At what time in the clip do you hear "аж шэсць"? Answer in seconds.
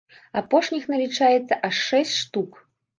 1.71-2.17